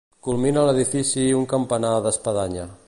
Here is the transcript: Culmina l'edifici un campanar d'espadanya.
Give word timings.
Culmina 0.27 0.63
l'edifici 0.69 1.27
un 1.41 1.45
campanar 1.53 1.95
d'espadanya. 2.07 2.69